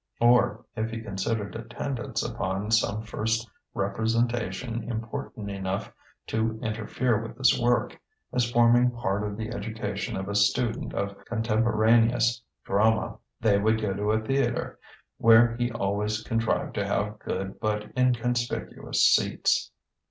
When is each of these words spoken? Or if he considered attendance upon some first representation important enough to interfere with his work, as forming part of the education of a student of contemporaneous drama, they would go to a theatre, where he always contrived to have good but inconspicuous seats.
Or 0.19 0.65
if 0.75 0.89
he 0.89 0.99
considered 0.99 1.55
attendance 1.55 2.23
upon 2.23 2.71
some 2.71 3.03
first 3.03 3.47
representation 3.75 4.83
important 4.89 5.51
enough 5.51 5.91
to 6.25 6.59
interfere 6.63 7.21
with 7.21 7.37
his 7.37 7.61
work, 7.61 7.95
as 8.33 8.49
forming 8.49 8.89
part 8.89 9.21
of 9.23 9.37
the 9.37 9.51
education 9.51 10.17
of 10.17 10.27
a 10.27 10.33
student 10.33 10.95
of 10.95 11.23
contemporaneous 11.25 12.41
drama, 12.65 13.19
they 13.39 13.59
would 13.59 13.79
go 13.79 13.93
to 13.93 14.09
a 14.13 14.19
theatre, 14.19 14.79
where 15.19 15.55
he 15.57 15.71
always 15.71 16.23
contrived 16.23 16.73
to 16.73 16.87
have 16.87 17.19
good 17.19 17.59
but 17.59 17.91
inconspicuous 17.95 19.03
seats. 19.05 19.69